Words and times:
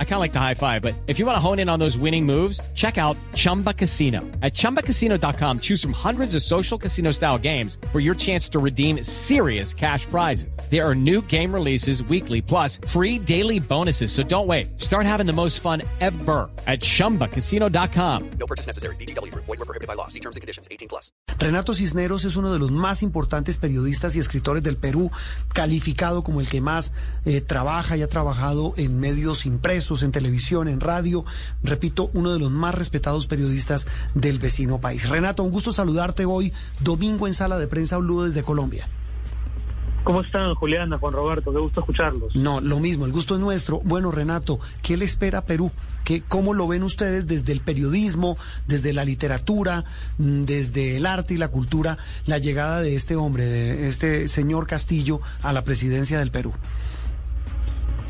I 0.00 0.04
kind 0.04 0.14
of 0.14 0.20
like 0.20 0.32
the 0.32 0.40
high 0.40 0.54
five, 0.54 0.82
but 0.82 0.96
if 1.06 1.20
you 1.20 1.26
want 1.26 1.36
to 1.36 1.40
hone 1.40 1.60
in 1.60 1.68
on 1.68 1.78
those 1.78 1.96
winning 1.96 2.26
moves, 2.26 2.60
check 2.74 2.98
out 2.98 3.16
Chumba 3.34 3.72
Casino. 3.72 4.22
At 4.42 4.54
ChumbaCasino.com, 4.54 5.60
choose 5.60 5.80
from 5.80 5.92
hundreds 5.92 6.34
of 6.34 6.42
social 6.42 6.76
casino 6.76 7.12
style 7.12 7.38
games 7.38 7.78
for 7.92 8.00
your 8.00 8.16
chance 8.16 8.48
to 8.48 8.58
redeem 8.58 9.04
serious 9.04 9.72
cash 9.72 10.04
prizes. 10.06 10.58
There 10.68 10.84
are 10.84 10.96
new 10.96 11.22
game 11.22 11.54
releases 11.54 12.02
weekly, 12.02 12.42
plus 12.42 12.80
free 12.88 13.20
daily 13.20 13.60
bonuses. 13.60 14.10
So 14.10 14.24
don't 14.24 14.48
wait. 14.48 14.80
Start 14.80 15.06
having 15.06 15.26
the 15.26 15.32
most 15.32 15.60
fun 15.60 15.82
ever 16.00 16.50
at 16.66 16.80
ChumbaCasino.com. 16.80 18.30
No 18.40 18.46
purchase 18.46 18.66
necessary. 18.66 18.96
BGW. 18.96 19.32
Void 19.34 19.46
were 19.46 19.56
prohibited 19.58 19.86
by 19.86 19.94
law. 19.94 20.08
See 20.08 20.20
terms 20.20 20.34
and 20.34 20.40
conditions. 20.40 20.66
18 20.72 20.88
plus. 20.88 21.12
Renato 21.38 21.72
Cisneros 21.72 22.24
es 22.24 22.34
uno 22.36 22.52
de 22.52 22.58
los 22.58 22.72
más 22.72 23.02
importantes 23.02 23.58
periodistas 23.58 24.16
y 24.16 24.18
escritores 24.18 24.62
del 24.62 24.76
Perú, 24.76 25.10
calificado 25.54 26.24
como 26.24 26.40
el 26.40 26.48
que 26.48 26.60
más 26.60 26.92
eh, 27.26 27.40
trabaja 27.40 27.96
y 27.96 28.02
ha 28.02 28.08
trabajado 28.08 28.74
en 28.76 28.98
medios 28.98 29.46
impresos, 29.46 29.87
en 30.02 30.12
televisión, 30.12 30.68
en 30.68 30.80
radio. 30.80 31.24
Repito, 31.62 32.10
uno 32.12 32.32
de 32.32 32.38
los 32.38 32.50
más 32.50 32.74
respetados 32.74 33.26
periodistas 33.26 33.86
del 34.14 34.38
vecino 34.38 34.80
país. 34.80 35.08
Renato, 35.08 35.42
un 35.42 35.50
gusto 35.50 35.72
saludarte 35.72 36.24
hoy, 36.24 36.52
domingo 36.80 37.26
en 37.26 37.34
Sala 37.34 37.58
de 37.58 37.66
Prensa 37.66 37.96
Blue 37.96 38.24
desde 38.24 38.42
Colombia. 38.42 38.86
¿Cómo 40.04 40.22
están, 40.22 40.54
Juliana, 40.54 40.96
Juan 40.98 41.12
Roberto? 41.12 41.52
Qué 41.52 41.58
gusto 41.58 41.80
escucharlos. 41.80 42.34
No, 42.34 42.60
lo 42.60 42.80
mismo, 42.80 43.04
el 43.04 43.12
gusto 43.12 43.34
es 43.34 43.40
nuestro. 43.40 43.80
Bueno, 43.84 44.10
Renato, 44.10 44.58
¿qué 44.82 44.96
le 44.96 45.04
espera 45.04 45.40
a 45.40 45.44
Perú? 45.44 45.70
¿Qué, 46.04 46.22
¿Cómo 46.22 46.54
lo 46.54 46.66
ven 46.66 46.82
ustedes 46.82 47.26
desde 47.26 47.52
el 47.52 47.60
periodismo, 47.60 48.38
desde 48.66 48.94
la 48.94 49.04
literatura, 49.04 49.84
mm, 50.16 50.44
desde 50.44 50.96
el 50.96 51.04
arte 51.04 51.34
y 51.34 51.36
la 51.36 51.48
cultura, 51.48 51.98
la 52.24 52.38
llegada 52.38 52.80
de 52.80 52.94
este 52.94 53.16
hombre, 53.16 53.44
de 53.44 53.86
este 53.88 54.28
señor 54.28 54.66
Castillo 54.66 55.20
a 55.42 55.52
la 55.52 55.62
presidencia 55.64 56.18
del 56.18 56.30
Perú? 56.30 56.54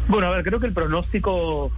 Bueno, 0.08 0.28
a 0.28 0.30
ver, 0.30 0.44
creo 0.44 0.58
que 0.58 0.66
el 0.66 0.72
pronóstico, 0.72 1.70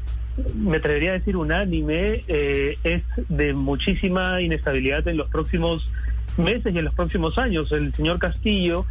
me 0.54 0.76
atrevería 0.76 1.10
a 1.10 1.14
decir 1.14 1.36
unánime, 1.36 2.22
eh, 2.28 2.78
es 2.84 3.02
de 3.28 3.52
muchísima 3.54 4.40
inestabilidad 4.40 5.06
en 5.08 5.16
los 5.16 5.28
próximos 5.28 5.90
meses 6.36 6.72
y 6.72 6.78
en 6.78 6.84
los 6.84 6.94
próximos 6.94 7.38
años. 7.38 7.72
El 7.72 7.92
señor 7.92 8.20
Castillo 8.20 8.86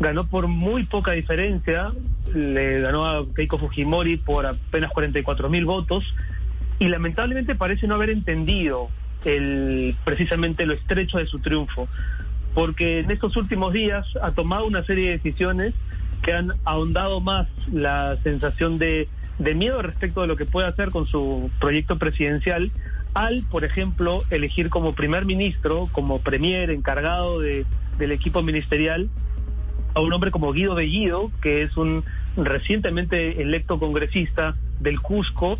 ganó 0.00 0.26
por 0.26 0.48
muy 0.48 0.86
poca 0.86 1.12
diferencia, 1.12 1.92
le 2.34 2.80
ganó 2.80 3.06
a 3.06 3.24
Keiko 3.32 3.58
Fujimori 3.58 4.16
por 4.16 4.44
apenas 4.44 4.90
44 4.90 5.48
mil 5.48 5.66
votos 5.66 6.02
y 6.80 6.88
lamentablemente 6.88 7.54
parece 7.54 7.86
no 7.86 7.94
haber 7.94 8.10
entendido 8.10 8.88
el, 9.24 9.94
precisamente 10.04 10.66
lo 10.66 10.72
estrecho 10.72 11.18
de 11.18 11.26
su 11.26 11.38
triunfo, 11.38 11.86
porque 12.54 12.98
en 13.00 13.10
estos 13.12 13.36
últimos 13.36 13.72
días 13.72 14.04
ha 14.20 14.32
tomado 14.32 14.66
una 14.66 14.82
serie 14.84 15.10
de 15.10 15.18
decisiones 15.18 15.74
han 16.32 16.54
ahondado 16.64 17.20
más 17.20 17.48
la 17.72 18.16
sensación 18.22 18.78
de, 18.78 19.08
de 19.38 19.54
miedo 19.54 19.82
respecto 19.82 20.20
de 20.22 20.26
lo 20.26 20.36
que 20.36 20.46
puede 20.46 20.66
hacer 20.66 20.90
con 20.90 21.06
su 21.06 21.50
proyecto 21.60 21.98
presidencial 21.98 22.70
al, 23.14 23.42
por 23.50 23.64
ejemplo, 23.64 24.22
elegir 24.30 24.68
como 24.68 24.94
primer 24.94 25.24
ministro, 25.24 25.88
como 25.92 26.20
premier 26.20 26.70
encargado 26.70 27.40
de, 27.40 27.66
del 27.98 28.12
equipo 28.12 28.42
ministerial, 28.42 29.08
a 29.94 30.00
un 30.00 30.12
hombre 30.12 30.30
como 30.30 30.52
Guido 30.52 30.74
Bellido, 30.74 31.32
que 31.42 31.62
es 31.62 31.76
un 31.76 32.04
recientemente 32.36 33.42
electo 33.42 33.78
congresista 33.78 34.54
del 34.78 35.00
Cusco, 35.00 35.58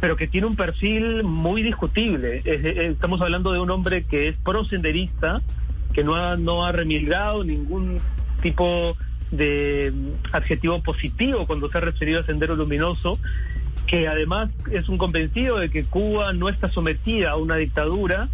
pero 0.00 0.16
que 0.16 0.26
tiene 0.26 0.46
un 0.46 0.56
perfil 0.56 1.24
muy 1.24 1.62
discutible. 1.62 2.42
Estamos 2.44 3.20
hablando 3.20 3.52
de 3.52 3.60
un 3.60 3.70
hombre 3.70 4.04
que 4.04 4.28
es 4.28 4.36
prosenderista, 4.36 5.40
que 5.92 6.04
no 6.04 6.14
ha, 6.14 6.36
no 6.36 6.64
ha 6.64 6.72
remilgado 6.72 7.44
ningún 7.44 8.00
tipo 8.42 8.96
de 9.30 9.92
adjetivo 10.32 10.82
positivo 10.82 11.46
cuando 11.46 11.70
se 11.70 11.78
ha 11.78 11.80
referido 11.80 12.20
a 12.20 12.24
Sendero 12.24 12.56
Luminoso, 12.56 13.18
que 13.86 14.08
además 14.08 14.50
es 14.70 14.88
un 14.88 14.98
convencido 14.98 15.58
de 15.58 15.70
que 15.70 15.84
Cuba 15.84 16.32
no 16.32 16.48
está 16.48 16.70
sometida 16.70 17.30
a 17.30 17.36
una 17.36 17.56
dictadura 17.56 18.28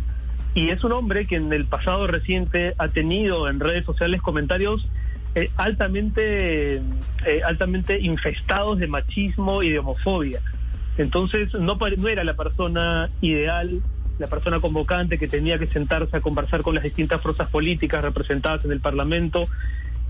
y 0.55 0.71
es 0.71 0.83
un 0.85 0.93
hombre 0.93 1.27
que 1.27 1.37
en 1.37 1.53
el 1.53 1.67
pasado 1.67 2.07
reciente 2.07 2.75
ha 2.79 2.89
tenido 2.89 3.49
en 3.49 3.61
redes 3.61 3.85
sociales 3.85 4.23
comentarios 4.23 4.89
eh, 5.35 5.51
altamente, 5.57 6.77
eh, 6.77 7.43
altamente 7.45 8.01
infestados 8.01 8.79
de 8.79 8.87
machismo 8.87 9.63
y 9.63 9.71
de 9.71 9.79
homofobia. 9.79 10.41
Entonces 10.97 11.53
no, 11.53 11.77
no 11.99 12.09
era 12.09 12.25
la 12.25 12.35
persona 12.35 13.11
ideal, 13.21 13.83
la 14.19 14.29
persona 14.29 14.61
convocante 14.61 15.19
que 15.19 15.29
tenía 15.29 15.59
que 15.59 15.67
sentarse 15.67 16.17
a 16.17 16.21
conversar 16.23 16.63
con 16.63 16.75
las 16.75 16.85
distintas 16.85 17.21
fuerzas 17.21 17.51
políticas 17.51 18.03
representadas 18.03 18.65
en 18.65 18.73
el 18.73 18.81
Parlamento 18.81 19.47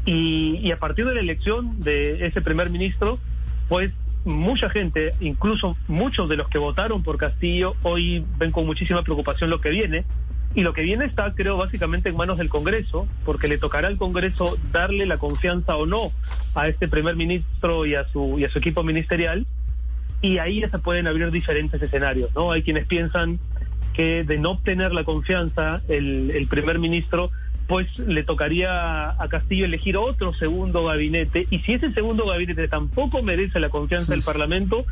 y, 0.07 0.71
a 0.71 0.79
partir 0.79 1.05
de 1.05 1.15
la 1.15 1.21
elección 1.21 1.83
de 1.83 2.27
ese 2.27 2.41
primer 2.41 2.71
ministro, 2.71 3.19
pues 3.69 3.93
mucha 4.25 4.71
gente, 4.71 5.13
incluso 5.21 5.77
muchos 5.89 6.29
de 6.29 6.37
los 6.37 6.49
que 6.49 6.59
votaron 6.59 7.03
por 7.03 7.19
Castillo, 7.19 7.75
hoy 7.83 8.25
ven 8.39 8.53
con 8.53 8.67
muchísima 8.67 9.03
preocupación 9.03 9.51
lo 9.51 9.61
que 9.61 9.71
viene. 9.71 10.05
Y 10.55 10.63
lo 10.63 10.73
que 10.73 10.83
viene 10.83 11.05
está, 11.05 11.35
creo, 11.35 11.59
básicamente 11.59 12.09
en 12.09 12.17
manos 12.17 12.39
del 12.39 12.49
Congreso, 12.49 13.07
porque 13.25 13.49
le 13.49 13.59
tocará 13.59 13.89
al 13.89 13.99
Congreso 13.99 14.57
darle 14.73 15.05
la 15.05 15.19
confianza 15.19 15.77
o 15.77 15.87
no 15.87 16.13
a 16.55 16.69
este 16.69 16.89
primer 16.89 17.17
ministro 17.17 17.85
y 17.85 17.95
a 17.95 18.09
su, 18.09 18.39
y 18.39 18.45
a 18.45 18.51
su 18.51 18.59
equipo 18.59 18.83
ministerial. 18.85 19.45
Y 20.23 20.39
ahí 20.39 20.61
ya 20.61 20.71
se 20.71 20.79
pueden 20.79 21.09
abrir 21.09 21.31
diferentes 21.31 21.83
escenarios, 21.83 22.31
¿no? 22.35 22.53
Hay 22.53 22.63
quienes 22.63 22.87
piensan 22.87 23.39
que 23.93 24.25
de 24.25 24.39
no 24.39 24.53
obtener 24.53 24.93
la 24.93 25.05
confianza, 25.05 25.83
el, 25.89 26.31
el 26.31 26.47
primer 26.47 26.79
ministro 26.79 27.31
pues 27.67 27.99
le 27.99 28.23
tocaría 28.23 29.11
a 29.11 29.29
Castillo 29.29 29.65
elegir 29.65 29.97
otro 29.97 30.33
segundo 30.35 30.85
gabinete 30.85 31.47
y 31.51 31.61
si 31.61 31.75
ese 31.75 31.93
segundo 31.93 32.27
gabinete 32.27 32.69
tampoco 32.69 33.23
merece 33.23 33.59
la 33.59 33.71
confianza 33.71 34.13
del 34.13 34.23
Parlamento, 34.23 34.85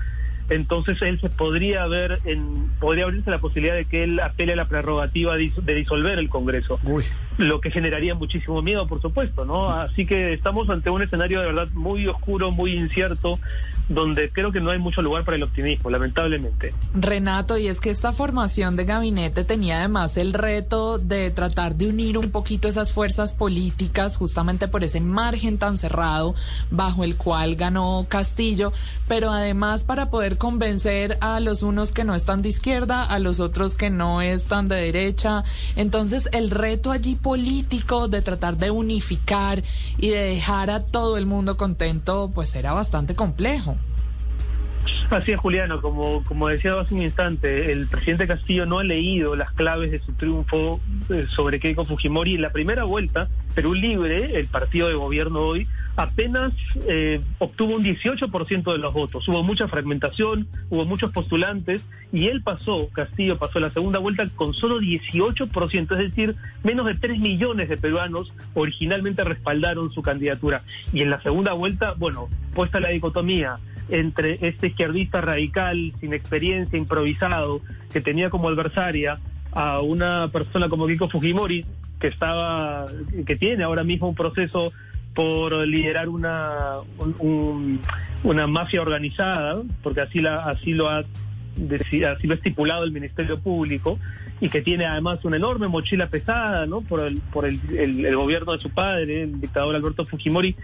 entonces 0.51 1.01
él 1.03 1.21
se 1.21 1.31
podría 1.31 1.87
ver 1.87 2.21
en 2.25 2.69
podría 2.81 3.05
abrirse 3.05 3.31
la 3.31 3.39
posibilidad 3.39 3.75
de 3.75 3.85
que 3.85 4.05
él 4.05 4.21
apele 4.21 4.53
a 4.53 4.57
la 4.57 4.69
prerrogativa 4.69 5.37
de 5.37 5.75
disolver 5.75 6.19
el 6.19 6.29
Congreso, 6.29 6.79
lo 7.39 7.61
que 7.61 7.71
generaría 7.71 8.15
muchísimo 8.15 8.63
miedo, 8.63 8.87
por 8.87 9.01
supuesto, 9.01 9.45
¿no? 9.45 9.71
Así 9.71 10.07
que 10.07 10.33
estamos 10.33 10.69
ante 10.71 10.91
un 10.91 11.03
escenario 11.03 11.41
de 11.41 11.47
verdad 11.47 11.69
muy 11.73 12.07
oscuro, 12.07 12.51
muy 12.51 12.73
incierto, 12.73 13.41
donde 13.89 14.31
creo 14.31 14.51
que 14.51 14.61
no 14.61 14.71
hay 14.71 14.79
mucho 14.79 15.03
lugar 15.03 15.25
para 15.25 15.37
el 15.37 15.43
optimismo, 15.43 15.91
lamentablemente. 15.91 16.73
Renato, 16.95 17.59
y 17.59 17.67
es 17.67 17.81
que 17.81 17.91
esta 17.91 18.13
formación 18.13 18.77
de 18.77 18.85
gabinete 18.85 19.45
tenía 19.45 19.79
además 19.79 20.17
el 20.17 20.33
reto 20.33 20.99
de 20.99 21.31
tratar 21.31 21.75
de 21.75 21.89
unir 21.89 22.17
un 22.17 22.31
poquito 22.31 22.69
esas 22.69 22.93
fuerzas 22.93 23.35
políticas, 23.35 24.17
justamente 24.17 24.69
por 24.69 24.85
ese 24.85 25.01
margen 25.01 25.59
tan 25.59 25.77
cerrado 25.77 26.35
bajo 26.71 27.05
el 27.05 27.17
cual 27.17 27.57
ganó 27.57 28.07
Castillo, 28.09 28.73
pero 29.07 29.31
además 29.31 29.85
para 29.85 30.09
poder 30.09 30.39
convencer 30.39 31.19
a 31.21 31.41
los 31.41 31.63
unos 31.63 31.93
que 31.93 32.05
no 32.05 32.15
están 32.15 32.43
de 32.43 32.49
izquierda, 32.49 33.05
a 33.05 33.19
los 33.19 33.41
otros 33.41 33.75
que 33.75 33.91
no 33.91 34.23
están 34.23 34.69
de 34.69 34.77
derecha. 34.77 35.45
Entonces, 35.77 36.29
el 36.33 36.51
reto 36.51 36.91
allí 36.91 37.17
político 37.25 38.07
de 38.07 38.21
tratar 38.21 38.59
de 38.59 38.71
unificar 38.71 39.63
y 39.97 40.11
de 40.11 40.21
dejar 40.35 40.69
a 40.71 40.85
todo 40.85 41.17
el 41.17 41.25
mundo 41.25 41.57
contento, 41.57 42.31
pues 42.35 42.55
era 42.55 42.75
bastante 42.75 43.17
complejo. 43.17 43.79
Así 45.11 45.33
es, 45.33 45.39
Juliano, 45.39 45.81
como, 45.81 46.25
como 46.25 46.49
decía 46.49 46.79
hace 46.79 46.95
un 46.95 47.03
instante, 47.03 47.73
el 47.73 47.87
presidente 47.87 48.27
Castillo 48.27 48.67
no 48.67 48.81
ha 48.81 48.85
leído 48.85 49.37
las 49.37 49.53
claves 49.53 49.91
de 49.91 50.01
su 50.01 50.13
triunfo 50.13 50.81
eh, 51.09 51.27
sobre 51.29 51.61
Keiko 51.61 51.85
Fujimori. 51.85 52.35
En 52.35 52.43
la 52.43 52.51
primera 52.51 52.85
vuelta, 52.85 53.29
Perú 53.55 53.75
Libre, 53.75 54.39
el 54.39 54.47
partido 54.47 54.89
de 54.89 54.95
gobierno 54.95 55.41
hoy, 55.41 55.69
apenas 55.97 56.53
eh, 56.89 57.21
obtuvo 57.39 57.77
un 57.77 57.85
18% 57.85 58.73
de 58.73 58.79
los 58.79 58.93
votos. 58.93 59.29
Hubo 59.29 59.43
mucha 59.43 59.69
fragmentación, 59.69 60.49
hubo 60.71 60.85
muchos 60.85 61.13
postulantes 61.13 61.83
y 62.13 62.29
él 62.29 62.43
pasó, 62.43 62.89
Castillo 62.93 63.39
pasó 63.39 63.61
la 63.61 63.71
segunda 63.71 63.99
vuelta 63.99 64.27
con 64.35 64.55
solo 64.55 64.81
18%, 64.81 65.93
es 65.93 65.99
decir, 65.99 66.35
menos 66.63 66.87
de 66.87 66.95
3 66.95 67.21
millones 67.21 67.69
de 67.69 67.77
peruanos 67.77 68.33
originalmente 68.55 69.23
respaldaron 69.23 69.93
su 69.93 70.03
candidatura. 70.03 70.63
Y 70.93 71.03
en 71.03 71.11
la 71.11 71.23
segunda 71.23 71.53
vuelta, 71.53 71.95
bueno, 71.97 72.29
puesta 72.55 72.81
la 72.81 72.89
dicotomía 72.89 73.59
entre 73.89 74.39
este 74.47 74.69
izquierdista 74.69 75.21
radical, 75.21 75.93
sin 76.01 76.15
experiencia, 76.15 76.79
improvisado, 76.79 77.61
que 77.93 78.01
tenía 78.01 78.31
como 78.31 78.49
adversaria 78.49 79.19
a 79.53 79.81
una 79.81 80.29
persona 80.33 80.69
como 80.69 80.87
Kiko 80.87 81.09
Fujimori, 81.09 81.65
que 82.01 82.09
estaba, 82.09 82.89
que 83.27 83.37
tiene 83.37 83.65
ahora 83.65 83.85
mismo 83.85 84.09
un 84.09 84.15
proceso 84.15 84.73
por 85.15 85.55
liderar 85.67 86.09
una, 86.09 86.79
una 88.25 88.47
mafia 88.47 88.83
organizada, 88.83 89.63
porque 89.83 90.01
así 90.01 90.21
la, 90.21 90.45
así 90.47 90.73
lo 90.73 90.89
ha 90.89 91.05
así 91.79 92.27
lo 92.27 92.33
ha 92.33 92.37
estipulado 92.37 92.83
el 92.83 92.91
Ministerio 92.91 93.39
Público, 93.39 93.99
y 94.41 94.49
que 94.49 94.61
tiene 94.61 94.85
además 94.85 95.25
una 95.25 95.37
enorme 95.37 95.69
mochila 95.69 96.09
pesada, 96.09 96.67
¿no? 96.67 96.81
Por 96.81 97.01
el, 97.01 97.19
por 97.33 97.47
el, 97.47 98.15
gobierno 98.17 98.53
de 98.53 98.59
su 98.59 98.71
padre, 98.71 99.23
el 99.23 99.41
dictador 99.41 99.75
Alberto 99.77 100.05
Fujimori, 100.05 100.57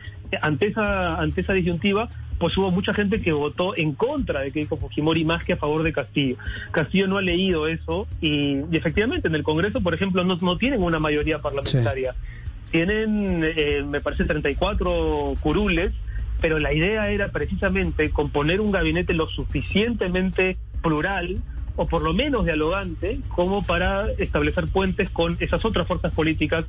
ante 0.42 0.66
esa, 0.66 1.20
ante 1.20 1.42
esa 1.42 1.52
disyuntiva, 1.52 2.08
pues 2.40 2.56
hubo 2.56 2.70
mucha 2.70 2.94
gente 2.94 3.20
que 3.20 3.32
votó 3.32 3.76
en 3.76 3.92
contra 3.92 4.40
de 4.40 4.50
Keiko 4.50 4.78
Fujimori 4.78 5.26
más 5.26 5.44
que 5.44 5.52
a 5.52 5.56
favor 5.58 5.82
de 5.82 5.92
Castillo. 5.92 6.36
Castillo 6.72 7.06
no 7.06 7.18
ha 7.18 7.22
leído 7.22 7.66
eso 7.66 8.08
y, 8.22 8.62
y 8.70 8.76
efectivamente 8.76 9.28
en 9.28 9.34
el 9.34 9.42
Congreso, 9.42 9.82
por 9.82 9.92
ejemplo, 9.92 10.24
no, 10.24 10.38
no 10.40 10.56
tienen 10.56 10.82
una 10.82 10.98
mayoría 10.98 11.40
parlamentaria. 11.40 12.14
Tienen, 12.70 13.42
eh, 13.44 13.84
me 13.86 14.00
parece, 14.00 14.24
34 14.24 15.34
curules, 15.40 15.92
pero 16.40 16.58
la 16.58 16.72
idea 16.72 17.10
era 17.10 17.28
precisamente 17.28 18.10
componer 18.10 18.62
un 18.62 18.72
gabinete 18.72 19.12
lo 19.12 19.28
suficientemente 19.28 20.56
plural 20.82 21.42
o 21.76 21.86
por 21.86 22.00
lo 22.00 22.14
menos 22.14 22.46
dialogante 22.46 23.20
como 23.28 23.62
para 23.64 24.10
establecer 24.12 24.66
puentes 24.68 25.10
con 25.10 25.36
esas 25.40 25.62
otras 25.62 25.86
fuerzas 25.86 26.12
políticas 26.14 26.64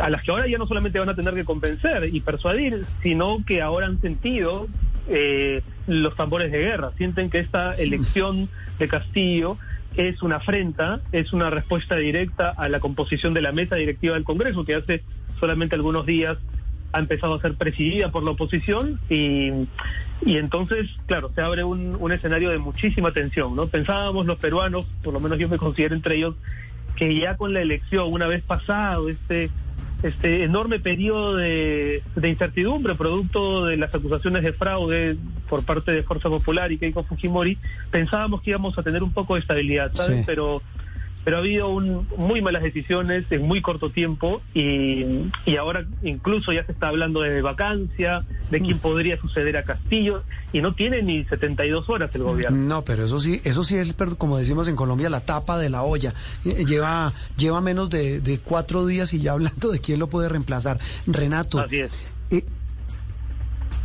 a 0.00 0.10
las 0.10 0.22
que 0.22 0.30
ahora 0.30 0.46
ya 0.46 0.58
no 0.58 0.66
solamente 0.66 0.98
van 0.98 1.08
a 1.08 1.16
tener 1.16 1.34
que 1.34 1.44
convencer 1.44 2.08
y 2.12 2.20
persuadir, 2.20 2.86
sino 3.02 3.44
que 3.44 3.60
ahora 3.60 3.86
han 3.86 4.00
sentido 4.00 4.68
eh, 5.08 5.62
los 5.86 6.14
tambores 6.16 6.52
de 6.52 6.58
guerra, 6.58 6.92
sienten 6.96 7.30
que 7.30 7.38
esta 7.38 7.72
elección 7.74 8.48
de 8.78 8.88
Castillo 8.88 9.58
es 9.96 10.22
una 10.22 10.36
afrenta, 10.36 11.00
es 11.12 11.32
una 11.32 11.50
respuesta 11.50 11.96
directa 11.96 12.50
a 12.50 12.68
la 12.68 12.80
composición 12.80 13.34
de 13.34 13.42
la 13.42 13.52
mesa 13.52 13.76
directiva 13.76 14.14
del 14.14 14.24
Congreso, 14.24 14.64
que 14.64 14.74
hace 14.74 15.02
solamente 15.38 15.74
algunos 15.74 16.06
días 16.06 16.38
ha 16.92 16.98
empezado 16.98 17.34
a 17.34 17.40
ser 17.40 17.54
presidida 17.54 18.10
por 18.10 18.22
la 18.22 18.32
oposición 18.32 19.00
y, 19.08 19.50
y 20.24 20.36
entonces, 20.36 20.90
claro, 21.06 21.30
se 21.34 21.40
abre 21.40 21.64
un, 21.64 21.96
un 21.98 22.12
escenario 22.12 22.50
de 22.50 22.58
muchísima 22.58 23.12
tensión, 23.12 23.56
¿no? 23.56 23.66
Pensábamos 23.66 24.26
los 24.26 24.38
peruanos, 24.38 24.86
por 25.02 25.14
lo 25.14 25.20
menos 25.20 25.38
yo 25.38 25.48
me 25.48 25.56
considero 25.56 25.94
entre 25.94 26.16
ellos, 26.16 26.36
que 26.96 27.18
ya 27.18 27.36
con 27.36 27.54
la 27.54 27.62
elección, 27.62 28.12
una 28.12 28.26
vez 28.26 28.42
pasado 28.42 29.08
este 29.08 29.50
este 30.02 30.44
enorme 30.44 30.80
periodo 30.80 31.36
de, 31.36 32.02
de, 32.16 32.28
incertidumbre 32.28 32.94
producto 32.94 33.64
de 33.66 33.76
las 33.76 33.94
acusaciones 33.94 34.42
de 34.42 34.52
fraude 34.52 35.16
por 35.48 35.64
parte 35.64 35.92
de 35.92 36.02
Fuerza 36.02 36.28
Popular 36.28 36.72
y 36.72 36.78
Keiko 36.78 37.04
Fujimori, 37.04 37.56
pensábamos 37.90 38.42
que 38.42 38.50
íbamos 38.50 38.76
a 38.78 38.82
tener 38.82 39.02
un 39.02 39.12
poco 39.12 39.34
de 39.34 39.40
estabilidad, 39.40 39.90
¿sabes? 39.94 40.18
Sí. 40.18 40.24
Pero 40.26 40.62
pero 41.24 41.36
ha 41.36 41.40
habido 41.40 41.68
un, 41.68 42.08
muy 42.16 42.42
malas 42.42 42.62
decisiones 42.62 43.24
en 43.30 43.42
muy 43.42 43.62
corto 43.62 43.90
tiempo 43.90 44.42
y, 44.54 45.30
y, 45.46 45.56
ahora 45.56 45.84
incluso 46.02 46.52
ya 46.52 46.64
se 46.64 46.72
está 46.72 46.88
hablando 46.88 47.20
de 47.20 47.42
vacancia, 47.42 48.24
de 48.50 48.60
quién 48.60 48.78
podría 48.78 49.20
suceder 49.20 49.56
a 49.56 49.64
Castillo 49.64 50.24
y 50.52 50.60
no 50.60 50.74
tiene 50.74 51.02
ni 51.02 51.24
72 51.24 51.88
horas 51.88 52.10
el 52.14 52.22
gobierno. 52.22 52.56
No, 52.56 52.82
pero 52.82 53.04
eso 53.04 53.18
sí, 53.20 53.40
eso 53.44 53.64
sí 53.64 53.76
es, 53.76 53.94
como 54.18 54.38
decimos 54.38 54.68
en 54.68 54.76
Colombia, 54.76 55.08
la 55.10 55.20
tapa 55.20 55.58
de 55.58 55.70
la 55.70 55.82
olla. 55.82 56.14
Lleva, 56.44 57.12
lleva 57.36 57.60
menos 57.60 57.88
de, 57.90 58.20
de 58.20 58.38
cuatro 58.38 58.86
días 58.86 59.14
y 59.14 59.20
ya 59.20 59.32
hablando 59.32 59.70
de 59.70 59.80
quién 59.80 59.98
lo 59.98 60.08
puede 60.08 60.28
reemplazar. 60.28 60.78
Renato. 61.06 61.60
Así 61.60 61.80
es. 61.80 62.11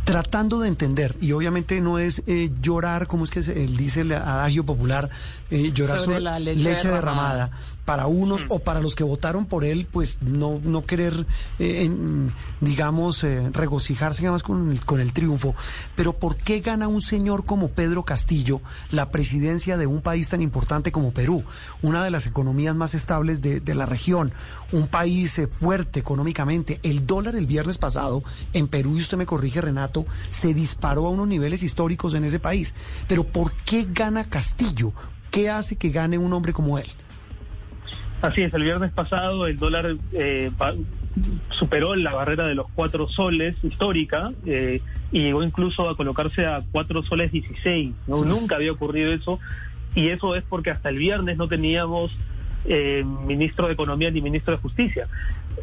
Tratando 0.08 0.60
de 0.60 0.68
entender, 0.68 1.16
y 1.20 1.32
obviamente 1.32 1.80
no 1.82 1.98
es 1.98 2.22
eh, 2.26 2.50
llorar, 2.62 3.06
como 3.06 3.24
es 3.24 3.30
que 3.30 3.42
se, 3.42 3.64
él 3.64 3.76
dice 3.76 4.00
el 4.00 4.12
adagio 4.12 4.64
popular, 4.64 5.10
eh, 5.50 5.70
llorar 5.72 5.98
sobre, 5.98 6.16
sobre 6.16 6.20
la 6.20 6.38
leche, 6.38 6.62
leche 6.62 6.88
derramada. 6.88 7.34
derramada. 7.34 7.50
Para 7.88 8.06
unos 8.06 8.44
mm. 8.44 8.48
o 8.50 8.58
para 8.58 8.82
los 8.82 8.94
que 8.94 9.02
votaron 9.02 9.46
por 9.46 9.64
él, 9.64 9.86
pues 9.90 10.18
no, 10.20 10.60
no 10.62 10.84
querer, 10.84 11.26
eh, 11.58 11.84
en, 11.84 12.34
digamos, 12.60 13.24
eh, 13.24 13.48
regocijarse 13.50 14.20
además 14.20 14.42
con 14.42 14.70
el, 14.70 14.84
con 14.84 15.00
el 15.00 15.14
triunfo. 15.14 15.54
Pero 15.96 16.12
¿por 16.12 16.36
qué 16.36 16.60
gana 16.60 16.86
un 16.86 17.00
señor 17.00 17.46
como 17.46 17.68
Pedro 17.68 18.02
Castillo 18.02 18.60
la 18.90 19.10
presidencia 19.10 19.78
de 19.78 19.86
un 19.86 20.02
país 20.02 20.28
tan 20.28 20.42
importante 20.42 20.92
como 20.92 21.12
Perú? 21.12 21.44
Una 21.80 22.04
de 22.04 22.10
las 22.10 22.26
economías 22.26 22.76
más 22.76 22.92
estables 22.92 23.40
de, 23.40 23.60
de 23.60 23.74
la 23.74 23.86
región, 23.86 24.34
un 24.70 24.86
país 24.88 25.38
eh, 25.38 25.46
fuerte 25.46 25.98
económicamente. 25.98 26.80
El 26.82 27.06
dólar 27.06 27.36
el 27.36 27.46
viernes 27.46 27.78
pasado 27.78 28.22
en 28.52 28.68
Perú, 28.68 28.98
y 28.98 29.00
usted 29.00 29.16
me 29.16 29.24
corrige, 29.24 29.62
Renato, 29.62 30.04
se 30.28 30.52
disparó 30.52 31.06
a 31.06 31.10
unos 31.10 31.26
niveles 31.26 31.62
históricos 31.62 32.12
en 32.12 32.24
ese 32.24 32.38
país. 32.38 32.74
Pero 33.06 33.24
¿por 33.24 33.52
qué 33.64 33.88
gana 33.90 34.28
Castillo? 34.28 34.92
¿Qué 35.30 35.48
hace 35.48 35.76
que 35.76 35.88
gane 35.88 36.18
un 36.18 36.34
hombre 36.34 36.52
como 36.52 36.78
él? 36.78 36.88
Así 38.20 38.42
es, 38.42 38.52
el 38.52 38.64
viernes 38.64 38.92
pasado 38.92 39.46
el 39.46 39.58
dólar 39.58 39.94
eh, 40.12 40.50
superó 41.50 41.94
la 41.94 42.12
barrera 42.14 42.46
de 42.46 42.54
los 42.54 42.66
cuatro 42.74 43.08
soles 43.08 43.56
histórica 43.62 44.32
eh, 44.44 44.80
y 45.12 45.20
llegó 45.22 45.42
incluso 45.42 45.88
a 45.88 45.96
colocarse 45.96 46.44
a 46.46 46.62
cuatro 46.72 47.02
soles 47.02 47.30
16. 47.30 47.94
¿no? 48.06 48.22
Sí. 48.22 48.28
Nunca 48.28 48.56
había 48.56 48.72
ocurrido 48.72 49.12
eso 49.12 49.38
y 49.94 50.08
eso 50.08 50.34
es 50.34 50.44
porque 50.48 50.70
hasta 50.70 50.88
el 50.88 50.98
viernes 50.98 51.36
no 51.36 51.48
teníamos 51.48 52.10
eh, 52.64 53.04
ministro 53.04 53.66
de 53.66 53.74
Economía 53.74 54.10
ni 54.10 54.20
ministro 54.20 54.54
de 54.54 54.60
Justicia. 54.60 55.08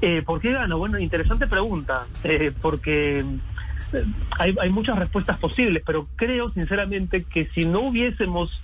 Eh, 0.02 0.24
¿Por 0.26 0.42
qué 0.42 0.52
gana? 0.52 0.76
Bueno, 0.76 0.98
interesante 0.98 1.48
pregunta, 1.48 2.08
eh, 2.24 2.52
porque 2.62 3.24
hay, 4.38 4.56
hay 4.60 4.70
muchas 4.70 4.98
respuestas 4.98 5.38
posibles, 5.38 5.84
pero 5.86 6.08
creo 6.16 6.48
sinceramente 6.48 7.24
que 7.24 7.48
si 7.54 7.66
no 7.66 7.82
hubiésemos 7.82 8.62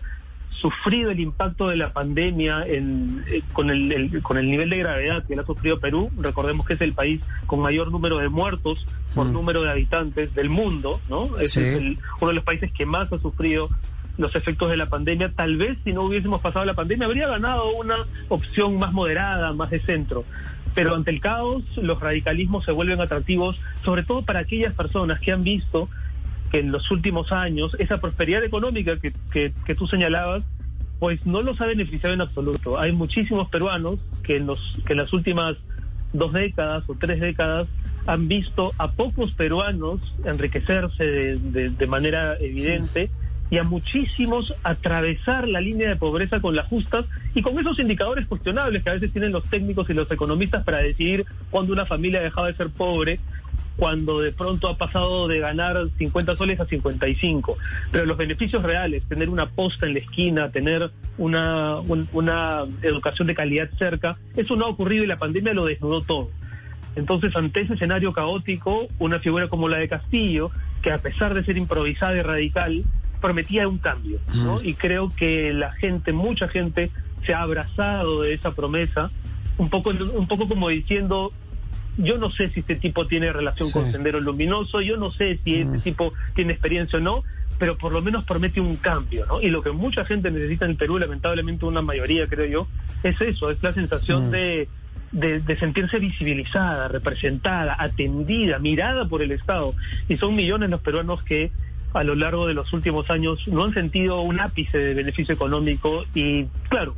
sufrido 0.59 1.11
el 1.11 1.19
impacto 1.19 1.69
de 1.69 1.77
la 1.77 1.93
pandemia 1.93 2.65
en, 2.67 3.23
eh, 3.27 3.41
con, 3.53 3.69
el, 3.69 3.91
el, 3.91 4.21
con 4.21 4.37
el 4.37 4.49
nivel 4.49 4.69
de 4.69 4.77
gravedad 4.77 5.25
que 5.25 5.35
la 5.35 5.43
ha 5.43 5.45
sufrido 5.45 5.79
Perú. 5.79 6.11
Recordemos 6.17 6.65
que 6.65 6.73
es 6.73 6.81
el 6.81 6.93
país 6.93 7.21
con 7.47 7.61
mayor 7.61 7.91
número 7.91 8.17
de 8.17 8.29
muertos 8.29 8.85
por 9.15 9.27
mm. 9.27 9.33
número 9.33 9.63
de 9.63 9.71
habitantes 9.71 10.33
del 10.35 10.49
mundo, 10.49 11.01
¿no? 11.09 11.37
Es, 11.37 11.51
sí. 11.53 11.61
el, 11.61 11.99
uno 12.19 12.29
de 12.29 12.35
los 12.35 12.43
países 12.43 12.71
que 12.71 12.85
más 12.85 13.11
ha 13.11 13.19
sufrido 13.19 13.69
los 14.17 14.35
efectos 14.35 14.69
de 14.69 14.77
la 14.77 14.87
pandemia. 14.87 15.31
Tal 15.35 15.57
vez 15.57 15.77
si 15.83 15.93
no 15.93 16.03
hubiésemos 16.03 16.41
pasado 16.41 16.65
la 16.65 16.73
pandemia 16.73 17.07
habría 17.07 17.27
ganado 17.27 17.73
una 17.75 17.95
opción 18.29 18.77
más 18.77 18.91
moderada, 18.93 19.53
más 19.53 19.69
de 19.69 19.79
centro. 19.81 20.25
Pero 20.73 20.95
ante 20.95 21.11
el 21.11 21.19
caos, 21.19 21.63
los 21.75 21.99
radicalismos 21.99 22.63
se 22.63 22.71
vuelven 22.71 23.01
atractivos, 23.01 23.59
sobre 23.83 24.03
todo 24.03 24.21
para 24.21 24.39
aquellas 24.39 24.73
personas 24.73 25.19
que 25.19 25.31
han 25.31 25.43
visto 25.43 25.89
en 26.53 26.71
los 26.71 26.89
últimos 26.91 27.31
años 27.31 27.75
esa 27.79 27.99
prosperidad 27.99 28.43
económica 28.43 28.97
que, 28.99 29.13
que, 29.31 29.53
que, 29.65 29.75
tú 29.75 29.87
señalabas, 29.87 30.43
pues 30.99 31.25
no 31.25 31.41
los 31.41 31.59
ha 31.61 31.65
beneficiado 31.65 32.13
en 32.13 32.21
absoluto. 32.21 32.79
Hay 32.79 32.91
muchísimos 32.91 33.49
peruanos 33.49 33.99
que 34.23 34.37
en, 34.37 34.47
los, 34.47 34.77
que 34.85 34.93
en 34.93 34.99
las 34.99 35.13
últimas 35.13 35.57
dos 36.13 36.33
décadas 36.33 36.83
o 36.87 36.95
tres 36.95 37.19
décadas 37.19 37.67
han 38.05 38.27
visto 38.27 38.73
a 38.77 38.89
pocos 38.89 39.33
peruanos 39.33 39.99
enriquecerse 40.25 41.03
de, 41.03 41.37
de, 41.37 41.69
de 41.69 41.87
manera 41.87 42.35
evidente 42.39 43.09
y 43.51 43.57
a 43.57 43.63
muchísimos 43.63 44.55
atravesar 44.63 45.47
la 45.47 45.59
línea 45.59 45.89
de 45.89 45.97
pobreza 45.97 46.39
con 46.39 46.55
las 46.55 46.67
justas 46.67 47.05
y 47.35 47.41
con 47.41 47.59
esos 47.59 47.77
indicadores 47.79 48.25
cuestionables 48.25 48.81
que 48.81 48.89
a 48.89 48.93
veces 48.93 49.11
tienen 49.11 49.33
los 49.33 49.43
técnicos 49.49 49.89
y 49.89 49.93
los 49.93 50.09
economistas 50.09 50.63
para 50.63 50.77
decidir 50.77 51.25
cuándo 51.49 51.73
una 51.73 51.85
familia 51.85 52.21
ha 52.21 52.23
dejado 52.23 52.47
de 52.47 52.55
ser 52.55 52.69
pobre 52.69 53.19
cuando 53.81 54.19
de 54.21 54.31
pronto 54.31 54.69
ha 54.69 54.77
pasado 54.77 55.27
de 55.27 55.39
ganar 55.39 55.75
50 55.97 56.37
soles 56.37 56.59
a 56.59 56.67
55. 56.67 57.57
Pero 57.91 58.05
los 58.05 58.15
beneficios 58.15 58.61
reales, 58.61 59.01
tener 59.09 59.27
una 59.27 59.49
posta 59.49 59.87
en 59.87 59.95
la 59.95 60.01
esquina, 60.01 60.51
tener 60.51 60.91
una, 61.17 61.79
un, 61.79 62.07
una 62.13 62.65
educación 62.83 63.27
de 63.27 63.33
calidad 63.33 63.71
cerca, 63.79 64.19
eso 64.35 64.55
no 64.55 64.65
ha 64.65 64.67
ocurrido 64.67 65.03
y 65.03 65.07
la 65.07 65.17
pandemia 65.17 65.55
lo 65.55 65.65
desnudó 65.65 66.03
todo. 66.03 66.29
Entonces, 66.95 67.35
ante 67.35 67.61
ese 67.61 67.73
escenario 67.73 68.13
caótico, 68.13 68.87
una 68.99 69.17
figura 69.17 69.47
como 69.47 69.67
la 69.67 69.79
de 69.79 69.89
Castillo, 69.89 70.51
que 70.83 70.91
a 70.91 70.99
pesar 70.99 71.33
de 71.33 71.43
ser 71.43 71.57
improvisada 71.57 72.15
y 72.15 72.21
radical, 72.21 72.83
prometía 73.19 73.67
un 73.67 73.79
cambio, 73.79 74.19
¿no? 74.35 74.61
Y 74.61 74.75
creo 74.75 75.09
que 75.09 75.53
la 75.53 75.71
gente, 75.71 76.13
mucha 76.13 76.47
gente, 76.49 76.91
se 77.25 77.33
ha 77.33 77.41
abrazado 77.41 78.21
de 78.21 78.35
esa 78.35 78.51
promesa, 78.53 79.09
un 79.57 79.71
poco, 79.71 79.89
un 79.89 80.27
poco 80.27 80.47
como 80.47 80.69
diciendo, 80.69 81.33
yo 81.97 82.17
no 82.17 82.31
sé 82.31 82.49
si 82.49 82.61
este 82.61 82.75
tipo 82.75 83.07
tiene 83.07 83.31
relación 83.31 83.69
sí. 83.69 83.73
con 83.73 83.91
Sendero 83.91 84.19
Luminoso, 84.19 84.81
yo 84.81 84.97
no 84.97 85.11
sé 85.11 85.39
si 85.43 85.63
mm. 85.63 85.75
este 85.75 85.91
tipo 85.91 86.13
tiene 86.35 86.53
experiencia 86.53 86.99
o 86.99 87.01
no, 87.01 87.23
pero 87.59 87.77
por 87.77 87.91
lo 87.91 88.01
menos 88.01 88.23
promete 88.23 88.59
un 88.59 88.77
cambio, 88.77 89.25
¿no? 89.25 89.41
Y 89.41 89.49
lo 89.49 89.61
que 89.61 89.71
mucha 89.71 90.05
gente 90.05 90.31
necesita 90.31 90.65
en 90.65 90.77
Perú, 90.77 90.97
lamentablemente 90.97 91.65
una 91.65 91.81
mayoría 91.81 92.27
creo 92.27 92.47
yo, 92.47 92.67
es 93.03 93.19
eso, 93.21 93.49
es 93.49 93.61
la 93.61 93.73
sensación 93.73 94.29
mm. 94.29 94.31
de, 94.31 94.69
de, 95.11 95.39
de, 95.41 95.57
sentirse 95.57 95.99
visibilizada, 95.99 96.87
representada, 96.87 97.75
atendida, 97.77 98.59
mirada 98.59 99.07
por 99.07 99.21
el 99.21 99.31
Estado. 99.31 99.75
Y 100.07 100.17
son 100.17 100.35
millones 100.35 100.69
los 100.69 100.81
peruanos 100.81 101.21
que 101.23 101.51
a 101.93 102.03
lo 102.03 102.15
largo 102.15 102.47
de 102.47 102.53
los 102.53 102.71
últimos 102.73 103.09
años 103.09 103.47
no 103.47 103.63
han 103.65 103.73
sentido 103.73 104.21
un 104.21 104.39
ápice 104.39 104.77
de 104.77 104.93
beneficio 104.93 105.33
económico 105.33 106.05
y 106.13 106.45
claro, 106.69 106.95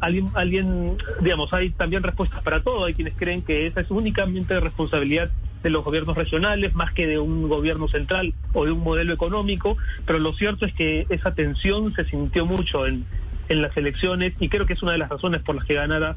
alguien, 0.00 0.30
alguien, 0.34 0.96
digamos, 1.20 1.52
hay 1.52 1.70
también 1.70 2.02
respuestas 2.02 2.42
para 2.42 2.62
todo. 2.62 2.84
Hay 2.84 2.94
quienes 2.94 3.14
creen 3.14 3.42
que 3.42 3.66
esa 3.66 3.80
es 3.80 3.90
únicamente 3.90 4.58
responsabilidad 4.60 5.30
de 5.62 5.70
los 5.70 5.84
gobiernos 5.84 6.16
regionales 6.16 6.74
más 6.74 6.92
que 6.92 7.06
de 7.06 7.18
un 7.18 7.48
gobierno 7.48 7.88
central 7.88 8.32
o 8.52 8.64
de 8.64 8.72
un 8.72 8.80
modelo 8.80 9.12
económico, 9.12 9.76
pero 10.06 10.18
lo 10.18 10.32
cierto 10.32 10.66
es 10.66 10.72
que 10.72 11.06
esa 11.08 11.34
tensión 11.34 11.92
se 11.94 12.04
sintió 12.04 12.46
mucho 12.46 12.86
en, 12.86 13.04
en 13.48 13.62
las 13.62 13.76
elecciones 13.76 14.34
y 14.38 14.48
creo 14.48 14.66
que 14.66 14.74
es 14.74 14.82
una 14.82 14.92
de 14.92 14.98
las 14.98 15.08
razones 15.08 15.42
por 15.42 15.56
las 15.56 15.64
que 15.64 15.74
ganara 15.74 16.16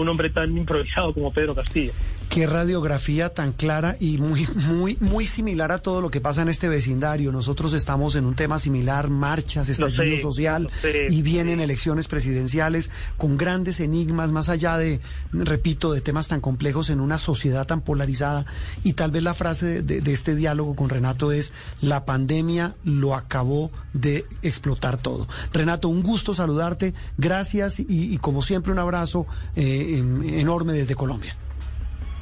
un 0.00 0.08
hombre 0.08 0.30
tan 0.30 0.56
improvisado 0.56 1.12
como 1.12 1.32
Pedro 1.32 1.54
Castillo. 1.54 1.92
¿Qué 2.28 2.46
radiografía 2.46 3.30
tan 3.30 3.52
clara 3.52 3.96
y 4.00 4.18
muy, 4.18 4.46
muy, 4.54 4.98
muy 5.00 5.26
similar 5.26 5.72
a 5.72 5.78
todo 5.78 6.02
lo 6.02 6.10
que 6.10 6.20
pasa 6.20 6.42
en 6.42 6.48
este 6.48 6.68
vecindario. 6.68 7.32
Nosotros 7.32 7.72
estamos 7.72 8.16
en 8.16 8.26
un 8.26 8.34
tema 8.34 8.58
similar, 8.58 9.08
marchas, 9.08 9.70
estallido 9.70 10.16
sé, 10.16 10.20
social, 10.20 10.70
y 11.08 11.22
vienen 11.22 11.60
elecciones 11.60 12.06
presidenciales 12.06 12.90
con 13.16 13.38
grandes 13.38 13.80
enigmas, 13.80 14.30
más 14.30 14.50
allá 14.50 14.76
de, 14.76 15.00
repito, 15.32 15.92
de 15.92 16.02
temas 16.02 16.28
tan 16.28 16.42
complejos 16.42 16.90
en 16.90 17.00
una 17.00 17.16
sociedad 17.16 17.66
tan 17.66 17.80
polarizada. 17.80 18.44
Y 18.84 18.92
tal 18.92 19.10
vez 19.10 19.22
la 19.22 19.32
frase 19.32 19.82
de, 19.82 20.12
este 20.12 20.36
diálogo 20.36 20.76
con 20.76 20.90
Renato 20.90 21.32
es, 21.32 21.54
la 21.80 22.04
pandemia 22.04 22.74
lo 22.84 23.14
acabó 23.14 23.70
de 23.94 24.26
explotar 24.42 24.98
todo. 24.98 25.28
Renato, 25.52 25.88
un 25.88 26.02
gusto 26.02 26.34
saludarte, 26.34 26.92
gracias 27.16 27.80
y, 27.80 27.86
y 27.88 28.18
como 28.18 28.42
siempre 28.42 28.70
un 28.70 28.78
abrazo 28.78 29.26
eh, 29.56 29.87
enorme 29.96 30.72
desde 30.72 30.94
Colombia. 30.94 31.36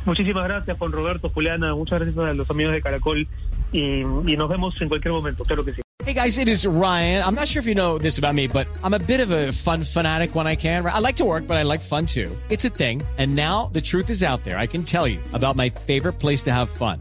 Muchísimas 0.05 0.45
gracias, 0.45 0.79
Juan 0.79 0.93
Roberto, 0.93 1.31
Juliana. 1.31 1.75
Muchas 1.75 2.01
gracias 2.01 2.17
a 2.19 2.33
los 2.33 2.49
amigos 2.51 2.73
de 2.73 2.81
Caracol. 2.81 3.27
Y, 3.73 4.01
y 4.01 4.37
nos 4.37 4.49
vemos 4.49 4.81
en 4.81 4.89
cualquier 4.89 5.13
momento, 5.13 5.43
claro 5.45 5.65
que 5.65 5.75
sí. 5.75 5.83
Hey 6.07 6.15
guys, 6.15 6.39
it 6.39 6.47
is 6.47 6.65
Ryan. 6.65 7.25
I'm 7.25 7.35
not 7.35 7.49
sure 7.49 7.59
if 7.59 7.67
you 7.67 7.75
know 7.75 7.99
this 7.99 8.17
about 8.17 8.33
me, 8.33 8.47
but 8.47 8.69
I'm 8.85 8.95
a 8.95 8.99
bit 9.01 9.19
of 9.19 9.33
a 9.33 9.51
fun 9.51 9.83
fanatic 9.83 10.37
when 10.37 10.47
I 10.47 10.55
can. 10.55 10.87
I 10.87 11.01
like 11.01 11.17
to 11.17 11.25
work, 11.25 11.49
but 11.49 11.57
I 11.57 11.65
like 11.65 11.81
fun 11.81 12.07
too. 12.07 12.31
It's 12.49 12.65
a 12.65 12.69
thing. 12.69 13.03
And 13.19 13.35
now 13.35 13.71
the 13.73 13.81
truth 13.81 14.09
is 14.09 14.23
out 14.23 14.45
there. 14.45 14.57
I 14.57 14.69
can 14.69 14.85
tell 14.85 15.09
you 15.09 15.19
about 15.33 15.57
my 15.57 15.69
favorite 15.69 16.21
place 16.21 16.45
to 16.45 16.53
have 16.53 16.71
fun. 16.71 17.01